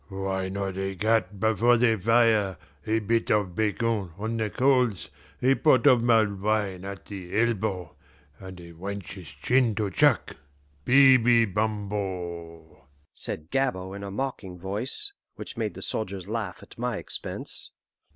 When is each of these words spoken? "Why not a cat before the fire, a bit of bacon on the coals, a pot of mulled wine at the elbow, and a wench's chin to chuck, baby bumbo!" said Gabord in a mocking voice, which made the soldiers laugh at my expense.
"Why 0.09 0.49
not 0.49 0.79
a 0.79 0.95
cat 0.95 1.39
before 1.39 1.77
the 1.77 1.95
fire, 1.95 2.57
a 2.87 2.97
bit 2.97 3.29
of 3.29 3.53
bacon 3.53 4.09
on 4.17 4.37
the 4.37 4.49
coals, 4.49 5.11
a 5.43 5.53
pot 5.53 5.85
of 5.85 6.01
mulled 6.01 6.41
wine 6.41 6.83
at 6.85 7.05
the 7.05 7.39
elbow, 7.39 7.95
and 8.39 8.59
a 8.59 8.73
wench's 8.73 9.27
chin 9.27 9.75
to 9.75 9.91
chuck, 9.91 10.37
baby 10.85 11.45
bumbo!" 11.45 12.87
said 13.13 13.51
Gabord 13.51 13.97
in 13.97 14.03
a 14.03 14.09
mocking 14.09 14.57
voice, 14.57 15.13
which 15.35 15.55
made 15.55 15.75
the 15.75 15.83
soldiers 15.83 16.27
laugh 16.27 16.63
at 16.63 16.79
my 16.79 16.97
expense. 16.97 17.71